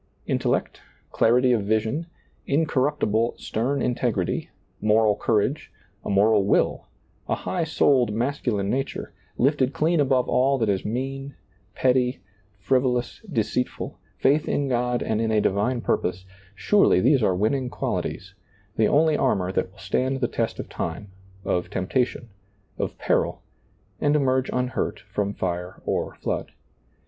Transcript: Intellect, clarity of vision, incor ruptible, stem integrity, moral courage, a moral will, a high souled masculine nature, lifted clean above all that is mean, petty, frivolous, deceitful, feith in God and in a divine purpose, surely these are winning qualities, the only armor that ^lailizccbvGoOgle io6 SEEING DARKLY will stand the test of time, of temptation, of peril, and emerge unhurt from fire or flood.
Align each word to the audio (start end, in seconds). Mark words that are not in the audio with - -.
Intellect, 0.25 0.81
clarity 1.11 1.51
of 1.51 1.61
vision, 1.61 2.07
incor 2.47 2.85
ruptible, 2.89 3.37
stem 3.39 3.79
integrity, 3.83 4.49
moral 4.81 5.15
courage, 5.15 5.71
a 6.03 6.09
moral 6.09 6.43
will, 6.43 6.87
a 7.29 7.35
high 7.35 7.63
souled 7.65 8.11
masculine 8.11 8.67
nature, 8.67 9.13
lifted 9.37 9.73
clean 9.73 9.99
above 9.99 10.27
all 10.27 10.57
that 10.57 10.69
is 10.69 10.83
mean, 10.83 11.35
petty, 11.75 12.19
frivolous, 12.57 13.21
deceitful, 13.31 13.99
feith 14.19 14.47
in 14.47 14.67
God 14.67 15.03
and 15.03 15.21
in 15.21 15.29
a 15.29 15.39
divine 15.39 15.81
purpose, 15.81 16.25
surely 16.55 16.99
these 16.99 17.21
are 17.21 17.35
winning 17.35 17.69
qualities, 17.69 18.33
the 18.77 18.87
only 18.87 19.15
armor 19.15 19.51
that 19.51 19.65
^lailizccbvGoOgle 19.65 19.67
io6 19.67 19.67
SEEING 19.67 19.67
DARKLY 19.67 19.71
will 19.73 19.79
stand 20.17 20.21
the 20.21 20.27
test 20.27 20.59
of 20.59 20.67
time, 20.67 21.11
of 21.45 21.69
temptation, 21.69 22.29
of 22.79 22.97
peril, 22.97 23.43
and 23.99 24.15
emerge 24.15 24.49
unhurt 24.51 25.01
from 25.01 25.31
fire 25.35 25.79
or 25.85 26.15
flood. 26.15 26.53